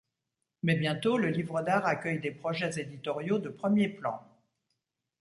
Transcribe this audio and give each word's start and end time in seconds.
Mais 0.63 0.75
bientôt, 0.77 1.19
le 1.19 1.29
livre 1.29 1.61
d’art 1.61 1.85
accueille 1.85 2.19
des 2.19 2.31
projets 2.31 2.71
éditoriaux 2.81 3.37
de 3.37 3.49
premier 3.49 3.87
plan. 3.87 4.19